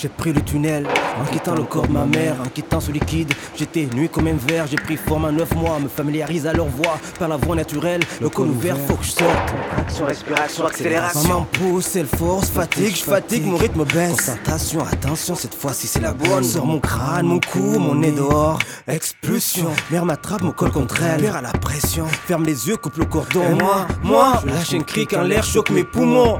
J'ai 0.00 0.08
pris 0.08 0.32
le 0.32 0.40
tunnel 0.40 0.86
en 1.20 1.24
quittant 1.24 1.56
le 1.56 1.64
corps 1.64 1.88
de 1.88 1.92
ma 1.92 2.04
mère, 2.04 2.36
en 2.40 2.48
quittant 2.48 2.78
ce 2.78 2.92
liquide. 2.92 3.32
J'étais 3.56 3.88
nu 3.96 4.08
comme 4.08 4.28
un 4.28 4.36
verre, 4.36 4.68
j'ai 4.68 4.76
pris 4.76 4.96
forme 4.96 5.24
à 5.24 5.32
9 5.32 5.56
mois, 5.56 5.80
me 5.80 5.88
familiarise 5.88 6.46
à 6.46 6.52
leur 6.52 6.66
voix. 6.66 6.98
Par 7.18 7.26
la 7.26 7.36
voix 7.36 7.56
naturelle, 7.56 8.02
le 8.20 8.28
col 8.28 8.46
ouvert, 8.46 8.76
faut 8.86 8.94
que 8.94 9.04
je 9.04 9.10
sorte. 9.10 9.54
Action, 9.76 10.06
respiration, 10.06 10.66
accélération. 10.66 11.28
Maman 11.28 11.48
pousse, 11.50 11.96
elle 11.96 12.06
force, 12.06 12.48
fatigue, 12.48 12.94
je 12.94 13.02
fatigue, 13.02 13.44
mon 13.44 13.56
rythme 13.56 13.84
baisse. 13.84 14.10
Concentration, 14.10 14.84
attention, 14.84 15.34
cette 15.34 15.54
fois-ci 15.56 15.88
c'est 15.88 16.00
la 16.00 16.12
bonne. 16.12 16.44
Sur 16.44 16.64
mon 16.64 16.78
crâne, 16.78 17.26
mon 17.26 17.40
cou, 17.40 17.80
mon 17.80 17.96
nez 17.96 18.12
dehors. 18.12 18.60
Expulsion, 18.86 19.72
mère 19.90 20.04
m'attrape, 20.04 20.42
mon 20.42 20.52
col 20.52 20.70
contre 20.70 21.02
elle. 21.02 21.22
Père 21.22 21.36
à 21.36 21.42
la 21.42 21.50
pression, 21.50 22.06
ferme 22.06 22.44
les 22.44 22.68
yeux, 22.68 22.76
coupe 22.76 22.98
le 22.98 23.04
cordon. 23.04 23.42
Et 23.50 23.54
moi, 23.54 23.88
moi, 24.04 24.42
je 24.44 24.48
lâche 24.48 24.74
un 24.74 24.82
cri 24.82 25.08
quand 25.08 25.22
l'air 25.22 25.42
choque 25.42 25.70
mes 25.70 25.82
poumons. 25.82 26.38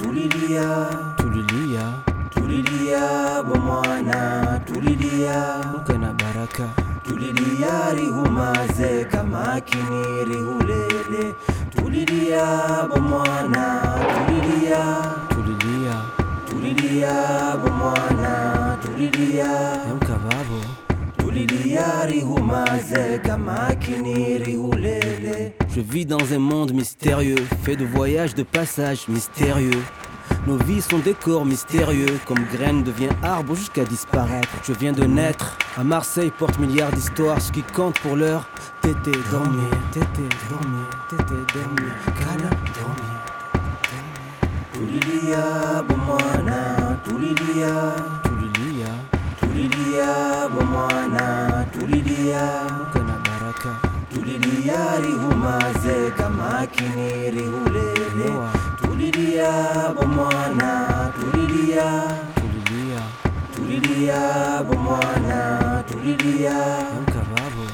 Tulilia, 0.00 0.88
tulilia, 1.16 1.84
tulilia. 2.32 3.42
bo 3.44 3.52
bomwana, 3.52 4.60
tulilia. 4.66 5.60
Kana 5.86 6.12
baraka. 6.12 6.68
Tulilia, 7.04 7.92
rihumaze 7.94 9.04
kama 9.04 9.60
kini 9.60 10.24
rihulele. 10.24 11.34
Tulilia, 11.76 12.46
bomwana, 12.88 13.64
tulilia. 14.16 14.82
Tulilia. 15.28 15.96
Tulilia, 16.48 17.14
bomwana, 17.62 18.78
tulilia. 18.82 19.52
Mkababo. 19.96 20.60
Tulilia, 21.16 22.06
rihumaze 22.06 23.18
kama 23.18 23.74
kini 23.74 24.38
rihulele. 24.38 25.52
Je 25.72 25.80
vis 25.80 26.04
dans 26.04 26.32
un 26.32 26.38
monde 26.40 26.72
mystérieux, 26.72 27.46
fait 27.62 27.76
de 27.76 27.84
voyages 27.84 28.34
de 28.34 28.42
passage 28.42 29.06
mystérieux. 29.06 29.82
Nos 30.46 30.56
vies 30.56 30.80
sont 30.80 30.98
des 30.98 31.14
corps 31.14 31.44
mystérieux, 31.44 32.18
comme 32.26 32.44
graine 32.52 32.82
devient 32.82 33.10
arbre 33.22 33.54
jusqu'à 33.54 33.84
disparaître. 33.84 34.48
Je 34.66 34.72
viens 34.72 34.92
de 34.92 35.04
naître, 35.04 35.56
à 35.76 35.84
Marseille 35.84 36.32
porte 36.36 36.58
milliards 36.58 36.90
d'histoires, 36.90 37.40
ce 37.40 37.52
qui 37.52 37.62
compte 37.62 37.98
pour 38.00 38.16
l'heure. 38.16 38.48
Tété, 38.82 39.12
dormir, 39.30 39.70
tété, 39.92 40.22
dormir, 40.50 40.90
tété, 41.08 41.34
dormir, 41.54 41.94
kana, 42.18 42.50
dormir. 42.80 43.20
Tulilia, 44.72 45.84
bomwana, 45.88 46.98
tulilia, 47.04 47.94
tulilia, 48.24 48.92
tulilia, 49.40 50.48
bomwana, 50.48 51.64
tulilia. 51.72 52.69
Tulilia, 55.40 55.56
rihumaze 55.56 56.10
kama 56.16 56.66
kini 56.66 57.30
rihulele. 57.30 58.30
Tulilia, 58.82 59.52
bomwana, 59.96 61.12
tulilia, 61.20 62.02
tulilia, 62.34 63.00
tulilia, 63.54 64.62
bomwana, 64.62 65.84
tulilia, 65.90 66.54
mkababo. 67.02 67.66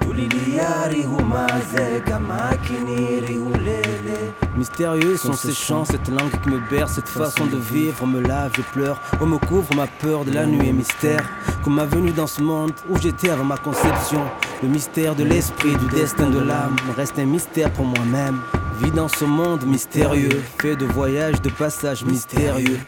Tulilia, 0.00 0.88
rihumaze 0.88 2.00
kama 2.04 2.52
kini 2.66 3.20
rihulele. 3.20 4.32
Mystérieux 4.56 5.16
sont 5.16 5.34
ces 5.34 5.52
chants, 5.52 5.84
cette 5.84 6.08
langue 6.08 6.30
qui 6.42 6.48
me 6.50 6.60
berce, 6.70 6.94
cette 6.94 7.08
façon 7.08 7.46
de 7.46 7.56
vivre. 7.56 8.06
me 8.06 8.20
lave, 8.20 8.52
je 8.56 8.62
pleure, 8.62 9.00
on 9.20 9.26
me 9.26 9.38
couvre 9.38 9.74
ma 9.74 9.86
peur 9.86 10.24
de 10.24 10.32
la 10.32 10.46
nuit 10.46 10.68
et 10.68 10.72
mystère. 10.72 11.24
Comme 11.62 11.74
ma 11.74 11.84
venue 11.84 12.12
dans 12.12 12.26
ce 12.26 12.40
monde 12.42 12.72
où 12.88 12.96
j'étais 12.98 13.30
avant 13.30 13.44
ma 13.44 13.56
conception, 13.58 14.20
le 14.62 14.68
mystère 14.68 15.14
de 15.14 15.24
l'esprit, 15.24 15.76
du 15.76 15.86
destin 15.94 16.30
de 16.30 16.38
l'âme, 16.38 16.76
me 16.88 16.94
reste 16.94 17.18
un 17.18 17.26
mystère 17.26 17.72
pour 17.72 17.84
moi-même. 17.84 18.40
Vis 18.80 18.90
dans 18.90 19.08
ce 19.08 19.24
monde 19.24 19.64
mystérieux, 19.66 20.42
fait 20.58 20.76
de 20.76 20.84
voyages, 20.86 21.40
de 21.42 21.50
passages 21.50 22.04
mystérieux. 22.04 22.78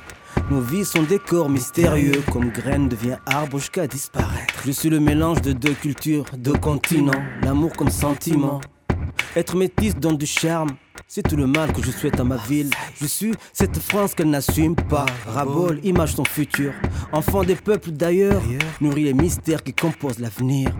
Nos 0.51 0.61
vies 0.61 0.84
sont 0.84 1.03
des 1.03 1.19
corps 1.19 1.49
mystérieux, 1.49 2.23
comme 2.33 2.51
graine 2.51 2.89
devient 2.89 3.19
arbre 3.27 3.59
jusqu'à 3.59 3.87
disparaître. 3.87 4.55
Je 4.65 4.73
suis 4.73 4.89
le 4.89 5.01
mélange 5.01 5.43
de 5.43 5.53
deux 5.53 5.75
cultures, 5.75 6.25
deux 6.37 6.57
continents, 6.57 7.23
l'amour 7.43 7.73
comme 7.73 7.91
sentiment. 7.91 8.61
Être 9.37 9.57
métisse 9.57 9.95
donne 9.95 10.17
du 10.17 10.27
charme, 10.27 10.71
c'est 11.07 11.23
tout 11.23 11.37
le 11.37 11.47
mal 11.47 11.73
que 11.73 11.83
je 11.83 11.91
souhaite 11.91 12.19
à 12.19 12.25
ma 12.25 12.37
ville. 12.37 12.71
Je 13.01 13.07
suis 13.07 13.33
cette 13.53 13.78
France 13.78 14.15
qu'elle 14.15 14.31
n'assume 14.31 14.75
pas. 14.75 15.07
Rabol, 15.27 15.81
image 15.83 16.15
son 16.15 16.25
futur. 16.25 16.73
Enfant 17.12 17.45
des 17.45 17.57
peuples 17.57 17.91
d'ailleurs, 17.91 18.43
nourrit 18.81 19.05
les 19.05 19.15
mystères 19.15 19.62
qui 19.62 19.73
composent 19.73 20.19
l'avenir. 20.19 20.71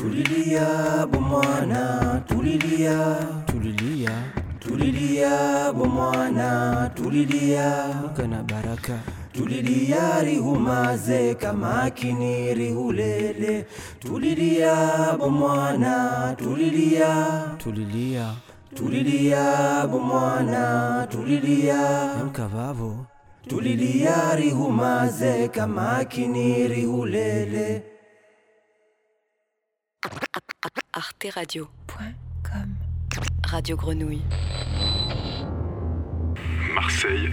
Tulilia, 0.00 1.06
bomwana, 1.12 2.22
tulilia, 2.28 3.16
tulilia, 3.46 4.10
tulilia, 4.58 5.72
bomwana, 5.72 6.90
tulilia, 6.94 7.84
kana 8.16 8.42
baraka. 8.42 8.98
Tulilia, 9.32 10.22
rihumaze 10.22 11.34
kama 11.34 11.90
kini 11.90 12.54
rihulele. 12.54 13.66
Tulilia, 13.98 14.76
bomwana, 15.18 16.34
tulilia, 16.38 17.44
tulilia, 17.58 18.34
tulilia, 18.74 19.86
bomwana, 19.86 21.06
tulilia, 21.10 22.10
mkavavo 22.26 23.06
Tulilia, 23.48 24.36
rihumaze 24.36 25.48
kama 25.48 26.04
kini 26.04 26.68
rihulele. 26.68 27.82
arteradio.com 30.92 32.76
Radio 33.44 33.76
Grenouille. 33.76 34.22
Marseille 36.74 37.32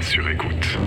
sur 0.00 0.28
écoute. 0.28 0.78